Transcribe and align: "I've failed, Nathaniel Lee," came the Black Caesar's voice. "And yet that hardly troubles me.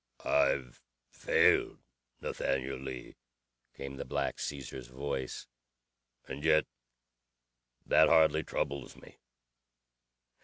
"I've 0.25 0.81
failed, 1.11 1.77
Nathaniel 2.21 2.79
Lee," 2.79 3.17
came 3.77 3.97
the 3.97 4.03
Black 4.03 4.39
Caesar's 4.39 4.87
voice. 4.87 5.45
"And 6.27 6.43
yet 6.43 6.65
that 7.85 8.07
hardly 8.09 8.41
troubles 8.43 8.95
me. 8.95 9.19